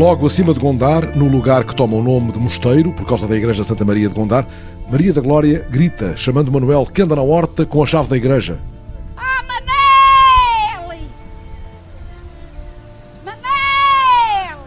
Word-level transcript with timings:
Logo 0.00 0.24
acima 0.24 0.54
de 0.54 0.58
Gondar, 0.58 1.14
no 1.14 1.28
lugar 1.28 1.62
que 1.62 1.76
toma 1.76 1.94
o 1.94 2.02
nome 2.02 2.32
de 2.32 2.38
Mosteiro, 2.38 2.90
por 2.90 3.04
causa 3.04 3.28
da 3.28 3.36
igreja 3.36 3.62
Santa 3.62 3.84
Maria 3.84 4.08
de 4.08 4.14
Gondar, 4.14 4.46
Maria 4.90 5.12
da 5.12 5.20
Glória 5.20 5.66
grita, 5.68 6.16
chamando 6.16 6.50
Manuel 6.50 6.86
que 6.86 7.02
anda 7.02 7.14
na 7.14 7.20
horta 7.20 7.66
com 7.66 7.82
a 7.82 7.86
chave 7.86 8.08
da 8.08 8.16
igreja. 8.16 8.58
Ah, 9.14 9.42
Manel! 9.46 11.00
Manel! 13.22 14.58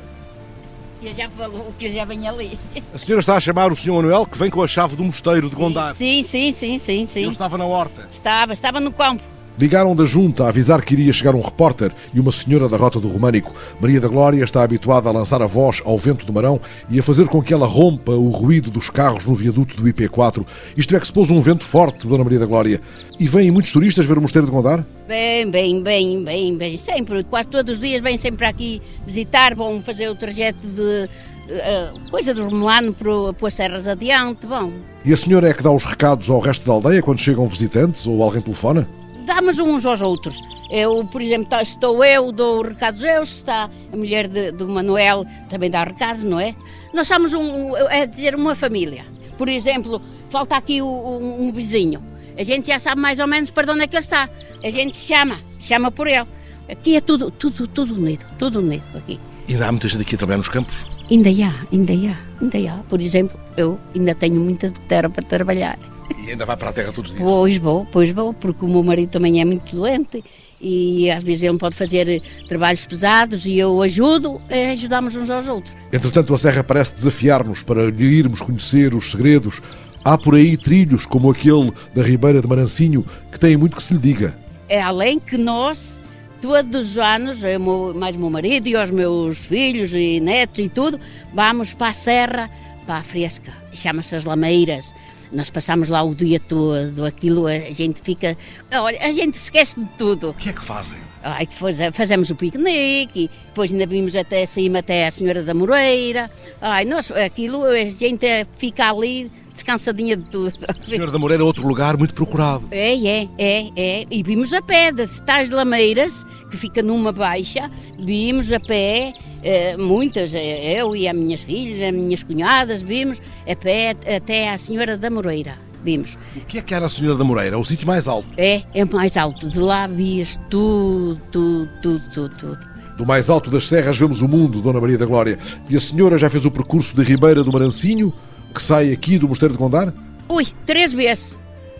Eu 1.01 1.15
já 1.15 1.27
falou 1.31 1.73
que 1.79 1.87
eu 1.87 1.93
já 1.93 2.05
venho 2.05 2.29
ali. 2.29 2.59
A 2.93 2.97
senhora 2.99 3.21
está 3.21 3.35
a 3.35 3.39
chamar 3.39 3.71
o 3.71 3.75
senhor 3.75 3.95
Manuel 3.95 4.27
que 4.27 4.37
vem 4.37 4.51
com 4.51 4.61
a 4.61 4.67
chave 4.67 4.95
do 4.95 5.03
mosteiro 5.03 5.49
de 5.49 5.55
Gondar. 5.55 5.95
Sim, 5.95 6.21
sim, 6.21 6.51
sim, 6.51 6.77
sim, 6.77 7.07
sim. 7.07 7.21
Ele 7.23 7.31
estava 7.31 7.57
na 7.57 7.65
horta. 7.65 8.07
Estava, 8.11 8.53
estava 8.53 8.79
no 8.79 8.91
campo. 8.91 9.32
Ligaram 9.57 9.95
da 9.95 10.03
junta 10.03 10.45
a 10.45 10.49
avisar 10.49 10.81
que 10.81 10.93
iria 10.93 11.13
chegar 11.13 11.35
um 11.35 11.41
repórter 11.41 11.91
e 12.13 12.19
uma 12.19 12.31
senhora 12.31 12.67
da 12.67 12.75
Rota 12.75 12.99
do 12.99 13.07
Românico. 13.07 13.53
Maria 13.79 14.01
da 14.01 14.07
Glória 14.07 14.43
está 14.43 14.63
habituada 14.63 15.09
a 15.09 15.11
lançar 15.11 15.41
a 15.41 15.45
voz 15.45 15.81
ao 15.85 15.97
vento 15.97 16.25
do 16.25 16.33
Marão 16.33 16.59
e 16.89 16.99
a 16.99 17.03
fazer 17.03 17.27
com 17.27 17.41
que 17.41 17.53
ela 17.53 17.67
rompa 17.67 18.11
o 18.13 18.29
ruído 18.29 18.71
dos 18.71 18.89
carros 18.89 19.25
no 19.25 19.35
viaduto 19.35 19.75
do 19.75 19.83
IP4. 19.83 20.45
Isto 20.75 20.95
é 20.95 20.99
que 20.99 21.05
se 21.05 21.13
pôs 21.13 21.29
um 21.29 21.39
vento 21.39 21.63
forte, 21.63 22.07
Dona 22.07 22.23
Maria 22.23 22.39
da 22.39 22.45
Glória. 22.45 22.81
E 23.19 23.27
vêm 23.27 23.51
muitos 23.51 23.71
turistas 23.71 24.05
ver 24.05 24.17
o 24.17 24.21
Mosteiro 24.21 24.47
de 24.47 24.51
Gondar? 24.51 24.83
Bem, 25.07 25.49
bem, 25.51 25.83
bem, 25.83 26.23
bem, 26.23 26.57
bem. 26.57 26.77
Sempre, 26.77 27.23
quase 27.23 27.47
todos 27.47 27.75
os 27.75 27.79
dias 27.79 28.01
vêm 28.01 28.17
sempre 28.17 28.47
aqui 28.47 28.81
visitar, 29.05 29.53
vão 29.53 29.81
fazer 29.81 30.09
o 30.09 30.15
trajeto 30.15 30.67
de 30.67 31.09
uh, 31.51 32.09
coisa 32.09 32.33
do 32.33 32.47
Romano 32.47 32.93
para, 32.93 33.33
para 33.33 33.47
as 33.47 33.53
serras 33.53 33.87
adiante, 33.87 34.47
bom. 34.47 34.71
E 35.05 35.13
a 35.13 35.17
senhora 35.17 35.49
é 35.49 35.53
que 35.53 35.61
dá 35.61 35.71
os 35.71 35.83
recados 35.83 36.29
ao 36.29 36.39
resto 36.39 36.65
da 36.65 36.73
aldeia 36.73 37.03
quando 37.03 37.19
chegam 37.19 37.45
visitantes 37.45 38.07
ou 38.07 38.23
alguém 38.23 38.41
telefona? 38.41 38.87
Damos 39.23 39.59
uns 39.59 39.85
aos 39.85 40.01
outros. 40.01 40.39
Eu, 40.69 41.05
por 41.05 41.21
exemplo, 41.21 41.47
tá, 41.49 41.61
estou 41.61 42.03
eu, 42.03 42.31
dou 42.31 42.63
recados 42.63 43.03
eu, 43.03 43.23
está 43.23 43.69
a 43.91 43.95
mulher 43.95 44.27
de, 44.27 44.51
do 44.51 44.67
Manuel 44.67 45.25
também 45.49 45.69
dá 45.69 45.83
recados, 45.83 46.23
não 46.23 46.39
é? 46.39 46.55
Nós 46.93 47.07
somos, 47.07 47.33
um, 47.33 47.75
é 47.75 48.05
dizer, 48.05 48.35
uma 48.35 48.55
família. 48.55 49.05
Por 49.37 49.47
exemplo, 49.47 50.01
falta 50.29 50.55
aqui 50.55 50.81
um, 50.81 51.47
um, 51.47 51.51
vizinho. 51.51 52.03
A 52.37 52.43
gente 52.43 52.67
já 52.67 52.79
sabe 52.79 52.99
mais 52.99 53.19
ou 53.19 53.27
menos 53.27 53.51
para 53.51 53.71
onde 53.71 53.83
é 53.83 53.87
que 53.87 53.95
ele 53.95 54.01
está. 54.01 54.27
A 54.63 54.71
gente 54.71 54.97
chama, 54.97 55.39
chama 55.59 55.91
por 55.91 56.07
ele. 56.07 56.25
Aqui 56.69 56.95
é 56.95 57.01
tudo, 57.01 57.29
tudo, 57.29 57.67
tudo 57.67 57.93
unido, 57.93 58.25
tudo 58.39 58.59
unido 58.59 58.87
aqui. 58.95 59.19
E 59.47 59.53
ainda 59.53 59.67
há 59.67 59.71
muita 59.71 59.87
gente 59.87 60.01
aqui 60.01 60.15
a 60.15 60.17
trabalhar 60.17 60.37
nos 60.37 60.49
campos? 60.49 60.75
Ainda 61.11 61.29
há, 61.29 61.53
ainda 61.71 61.93
há, 61.93 62.17
ainda 62.41 62.71
há. 62.71 62.77
Por 62.89 63.01
exemplo, 63.01 63.37
eu 63.57 63.79
ainda 63.93 64.15
tenho 64.15 64.39
muita 64.39 64.71
terra 64.71 65.09
para 65.09 65.23
trabalhar. 65.23 65.77
E 66.25 66.31
ainda 66.31 66.45
vai 66.45 66.55
para 66.55 66.69
a 66.69 66.73
terra 66.73 66.91
todos 66.93 67.11
os 67.11 67.17
dias? 67.17 67.29
Pois 67.29 67.57
vou, 67.57 67.85
pois 67.91 68.09
vou, 68.11 68.33
porque 68.33 68.63
o 68.63 68.67
meu 68.67 68.83
marido 68.83 69.09
também 69.09 69.41
é 69.41 69.45
muito 69.45 69.75
doente 69.75 70.23
e 70.61 71.11
às 71.11 71.21
vezes 71.21 71.43
ele 71.43 71.51
não 71.51 71.59
pode 71.59 71.75
fazer 71.75 72.21
trabalhos 72.47 72.85
pesados 72.85 73.45
e 73.45 73.57
eu 73.57 73.81
ajudo, 73.81 74.41
é, 74.47 74.71
ajudamos 74.71 75.15
uns 75.17 75.29
aos 75.29 75.49
outros. 75.49 75.75
Entretanto, 75.91 76.33
a 76.33 76.37
Serra 76.37 76.63
parece 76.63 76.95
desafiar-nos 76.95 77.61
para 77.61 77.91
lhe 77.91 78.05
irmos 78.05 78.41
conhecer 78.41 78.95
os 78.95 79.11
segredos. 79.11 79.61
Há 80.05 80.17
por 80.17 80.35
aí 80.35 80.55
trilhos 80.55 81.05
como 81.05 81.29
aquele 81.29 81.73
da 81.93 82.01
Ribeira 82.01 82.41
de 82.41 82.47
Marancinho 82.47 83.05
que 83.29 83.37
têm 83.37 83.57
muito 83.57 83.75
que 83.75 83.83
se 83.83 83.93
lhe 83.93 83.99
diga. 83.99 84.37
É 84.69 84.81
além 84.81 85.19
que 85.19 85.37
nós, 85.37 85.99
todos 86.41 86.91
os 86.91 86.97
anos, 86.97 87.43
eu, 87.43 87.59
mais 87.93 88.15
o 88.15 88.19
meu 88.19 88.29
marido 88.29 88.67
e 88.67 88.77
os 88.77 88.91
meus 88.91 89.39
filhos 89.39 89.93
e 89.93 90.21
netos 90.21 90.59
e 90.59 90.69
tudo, 90.69 90.97
vamos 91.33 91.73
para 91.73 91.87
a 91.87 91.93
Serra, 91.93 92.49
para 92.85 92.97
a 92.97 93.03
Fresca, 93.03 93.51
chama-se 93.73 94.15
as 94.15 94.23
Lameiras 94.23 94.93
nós 95.33 95.49
passamos 95.49 95.89
lá 95.89 96.03
o 96.03 96.13
dia 96.13 96.39
todo, 96.39 97.03
aquilo 97.03 97.47
a 97.47 97.71
gente 97.71 97.99
fica. 98.01 98.37
Olha, 98.71 98.99
a 99.01 99.11
gente 99.11 99.35
esquece 99.35 99.79
de 99.79 99.85
tudo. 99.97 100.29
O 100.29 100.33
que 100.33 100.49
é 100.49 100.53
que 100.53 100.63
fazem? 100.63 100.97
Ai, 101.23 101.47
fazemos 101.93 102.29
o 102.29 102.35
piquenique, 102.35 103.29
depois 103.47 103.71
ainda 103.71 103.85
vimos 103.87 104.15
até 104.15 104.45
cima 104.45 104.79
até 104.79 105.07
a 105.07 105.11
Senhora 105.11 105.41
da 105.41 105.53
Moreira. 105.53 106.29
Ai, 106.61 106.85
nós, 106.85 107.11
aquilo, 107.11 107.63
a 107.63 107.85
gente 107.85 108.27
fica 108.57 108.89
ali 108.89 109.31
descansadinha 109.53 110.17
de 110.17 110.25
tudo. 110.25 110.53
A 110.67 110.85
Senhora 110.85 111.11
da 111.11 111.19
Moreira 111.19 111.41
é 111.41 111.45
outro 111.45 111.65
lugar 111.65 111.95
muito 111.95 112.13
procurado. 112.13 112.67
É, 112.71 112.93
é, 112.93 113.29
é, 113.37 113.71
é. 113.75 114.05
E 114.11 114.21
vimos 114.21 114.51
a 114.51 114.61
pé 114.61 114.91
das 114.91 115.19
tais 115.21 115.49
lameiras, 115.49 116.25
que 116.51 116.57
fica 116.57 116.83
numa 116.83 117.11
baixa, 117.11 117.71
vimos 117.97 118.51
a 118.51 118.59
pé 118.59 119.13
eh, 119.43 119.77
muitas, 119.77 120.33
eh, 120.33 120.79
eu 120.79 120.95
e 120.95 121.07
as 121.07 121.15
minhas 121.15 121.41
filhas, 121.41 121.81
as 121.81 121.93
minhas 121.93 122.23
cunhadas, 122.23 122.81
vimos 122.81 123.21
a 123.47 123.55
pé 123.55 123.95
até 124.15 124.49
à 124.49 124.57
Senhora 124.57 124.97
da 124.97 125.09
Moreira. 125.09 125.55
Vimos. 125.83 126.17
O 126.37 126.45
que 126.45 126.59
é 126.59 126.61
que 126.61 126.73
era 126.73 126.85
a 126.85 126.89
Senhora 126.89 127.17
da 127.17 127.25
Moreira? 127.25 127.59
O 127.59 127.65
sítio 127.65 127.85
mais 127.85 128.07
alto? 128.07 128.27
É, 128.37 128.63
é 128.73 128.85
mais 128.85 129.17
alto. 129.17 129.49
De 129.49 129.59
lá 129.59 129.85
vias 129.85 130.39
tudo, 130.49 131.19
tudo, 131.29 131.69
tudo, 131.81 132.03
tudo, 132.13 132.35
tudo. 132.37 132.73
Do 132.97 133.05
mais 133.05 133.29
alto 133.29 133.49
das 133.49 133.67
serras 133.67 133.97
vemos 133.97 134.21
o 134.21 134.27
mundo, 134.27 134.61
Dona 134.61 134.79
Maria 134.79 134.97
da 134.97 135.05
Glória. 135.05 135.37
E 135.69 135.75
a 135.75 135.79
senhora 135.79 136.17
já 136.17 136.29
fez 136.29 136.45
o 136.45 136.51
percurso 136.51 136.95
de 136.95 137.03
Ribeira 137.03 137.43
do 137.43 137.51
Marancinho, 137.51 138.13
que 138.53 138.61
sai 138.61 138.93
aqui 138.93 139.17
do 139.17 139.27
Mosteiro 139.27 139.53
de 139.53 139.57
Gondar? 139.57 139.93
Ui, 140.29 140.47
três 140.65 140.93
vezes. 140.93 141.37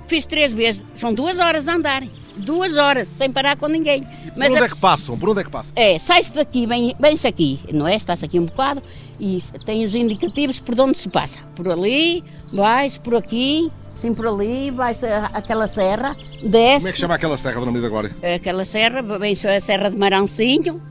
Fiz 0.08 0.26
três 0.26 0.52
vezes. 0.52 0.84
São 0.96 1.14
duas 1.14 1.40
horas 1.40 1.68
a 1.68 1.76
andar 1.76 2.04
duas 2.38 2.78
horas, 2.78 3.08
sem 3.08 3.32
parar 3.32 3.56
com 3.58 3.68
ninguém. 3.68 4.08
Mas 4.36 4.50
por 4.50 4.56
onde 4.56 4.66
é 4.66 4.70
que 4.70 4.80
passam? 4.80 5.18
Por 5.18 5.30
onde 5.30 5.42
é 5.42 5.44
que 5.44 5.50
passam? 5.50 5.74
É, 5.76 5.98
sai-se 6.00 6.34
daqui, 6.34 6.68
vem-se 7.00 7.28
aqui, 7.28 7.60
não 7.72 7.88
é? 7.88 7.96
Está-se 7.96 8.26
aqui 8.26 8.40
um 8.40 8.46
bocado 8.46 8.82
e 9.20 9.42
tem 9.66 9.86
os 9.86 9.94
indicativos 9.96 10.60
por 10.60 10.80
onde 10.80 10.98
se 10.98 11.10
passa. 11.10 11.40
Por 11.56 11.68
ali, 11.70 12.24
vais 12.52 12.98
por 12.98 13.16
aqui, 13.16 13.72
sim 13.94 14.14
por 14.14 14.28
ali, 14.28 14.72
vais 14.72 15.04
aquela 15.34 15.68
serra, 15.68 16.16
desce. 16.44 16.78
Como 16.78 16.88
é 16.88 16.92
que 16.92 17.00
chama 17.00 17.16
aquela 17.16 17.38
serra, 17.38 17.60
Dona 17.60 17.72
Maria 17.72 17.90
Glória? 17.90 18.12
Aquela 18.36 18.66
serra, 18.66 19.02
vem-se 19.20 19.48
a 19.48 19.60
Serra 19.62 19.90
de 19.90 19.98
Marancinho, 19.98 20.82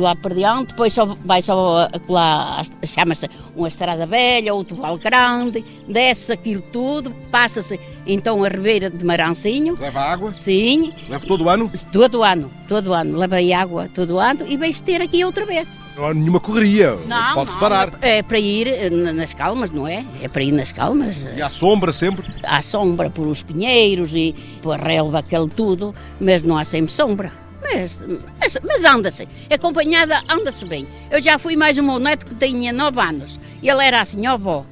lá 0.00 0.14
por 0.16 0.34
diante, 0.34 0.68
depois 0.68 0.92
só, 0.92 1.06
vai 1.24 1.42
só 1.42 1.88
lá, 2.08 2.62
chama-se 2.84 3.28
uma 3.54 3.68
estrada 3.68 4.06
velha, 4.06 4.54
outro 4.54 4.76
vale 4.76 4.98
grande, 4.98 5.64
desce 5.88 6.32
aquilo 6.32 6.62
tudo, 6.62 7.10
passa-se 7.30 7.78
então 8.06 8.42
a 8.44 8.48
Ribeira 8.48 8.90
de 8.90 9.04
Marancinho. 9.04 9.76
Leva 9.78 10.00
água? 10.00 10.34
Sim. 10.34 10.92
Leva 11.08 11.26
todo 11.26 11.44
o 11.44 11.48
ano? 11.48 11.70
Todo 11.92 12.18
o 12.18 12.22
ano, 12.22 12.50
todo 12.68 12.90
o 12.90 12.94
ano. 12.94 13.18
Leva 13.18 13.36
água 13.56 13.88
todo 13.94 14.14
o 14.14 14.18
ano 14.18 14.46
e 14.46 14.56
vais 14.56 14.80
ter 14.80 15.00
aqui 15.00 15.24
outra 15.24 15.44
vez. 15.44 15.80
Não 15.96 16.06
há 16.06 16.14
nenhuma 16.14 16.40
correria, 16.40 16.96
pode-se 17.34 17.58
parar. 17.58 17.92
É 18.00 18.22
para 18.22 18.38
ir 18.38 18.66
eh, 18.66 18.90
nas 18.90 19.32
calmas, 19.32 19.70
não 19.70 19.86
é? 19.86 20.04
É 20.22 20.28
para 20.28 20.42
ir 20.42 20.52
nas 20.52 20.72
calmas. 20.72 21.32
E 21.36 21.40
à 21.40 21.48
sombra 21.48 21.92
sempre? 21.92 22.24
Há 22.44 22.62
sombra 22.62 23.10
por 23.10 23.26
os 23.26 23.42
pinheiros 23.42 24.14
e 24.14 24.34
pela 24.60 24.76
relva, 24.76 25.20
aquele 25.20 25.48
tudo, 25.48 25.94
mas 26.20 26.42
não 26.42 26.56
há 26.56 26.64
sempre 26.64 26.92
sombra. 26.92 27.32
Mas, 27.62 28.04
mas, 28.44 28.58
mas 28.62 28.84
anda-se, 28.84 29.26
acompanhada 29.50 30.22
anda-se 30.28 30.66
bem. 30.66 30.86
Eu 31.10 31.20
já 31.20 31.38
fui 31.38 31.56
mais 31.56 31.78
um 31.78 31.82
meu 31.82 31.98
neto 31.98 32.26
que 32.26 32.34
tinha 32.34 32.72
nove 32.72 33.00
anos. 33.00 33.40
E 33.62 33.70
ele 33.70 33.82
era 33.82 34.02
assim, 34.02 34.26
ó 34.26 34.32
avó, 34.32 34.66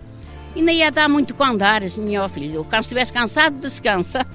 e 0.55 0.61
nem 0.61 0.79
ia 0.79 0.91
dar 0.91 1.09
muito 1.09 1.35
com 1.35 1.43
andar, 1.43 1.83
assim, 1.83 2.17
ó 2.19 2.29
filho. 2.29 2.65
Quando 2.65 2.83
estivesse 2.83 3.13
cansado, 3.13 3.59
descansa. 3.59 4.27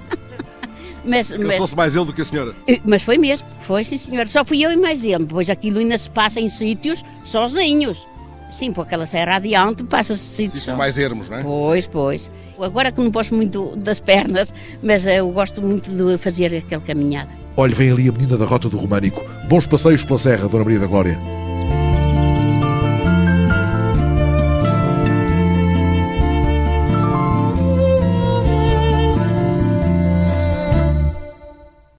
mas, 1.04 1.30
Cansou-se 1.30 1.76
mais 1.76 1.94
ele 1.94 2.06
do 2.06 2.12
que 2.12 2.22
a 2.22 2.24
senhora? 2.24 2.54
Mas 2.84 3.02
foi 3.02 3.16
mesmo, 3.16 3.46
foi 3.62 3.84
sim 3.84 3.96
senhora. 3.96 4.26
Só 4.26 4.44
fui 4.44 4.64
eu 4.64 4.72
e 4.72 4.76
mais 4.76 5.04
ele. 5.04 5.26
Pois 5.26 5.48
aquilo 5.48 5.78
ainda 5.78 5.96
se 5.96 6.10
passa 6.10 6.40
em 6.40 6.48
sítios 6.48 7.04
sozinhos. 7.24 8.08
Sim, 8.50 8.72
por 8.72 8.86
aquela 8.86 9.06
serra 9.06 9.36
adiante 9.36 9.84
passa-se 9.84 10.24
sítios. 10.24 10.60
Sítios 10.60 10.76
mais 10.76 10.98
ermos, 10.98 11.28
não 11.28 11.38
é? 11.38 11.42
Pois, 11.44 11.86
pois. 11.86 12.32
Agora 12.58 12.90
que 12.90 13.00
não 13.00 13.12
posso 13.12 13.34
muito 13.34 13.76
das 13.76 14.00
pernas, 14.00 14.52
mas 14.82 15.06
eu 15.06 15.30
gosto 15.30 15.62
muito 15.62 15.90
de 15.90 16.18
fazer 16.18 16.52
aquela 16.56 16.82
caminhada. 16.82 17.30
Olhe, 17.58 17.74
vem 17.74 17.90
ali 17.90 18.08
a 18.08 18.12
menina 18.12 18.36
da 18.36 18.44
Rota 18.44 18.68
do 18.68 18.78
Românico. 18.78 19.28
Bons 19.48 19.66
passeios 19.66 20.04
pela 20.04 20.16
Serra, 20.16 20.48
Dona 20.48 20.62
Maria 20.62 20.78
da 20.78 20.86
Glória. 20.86 21.18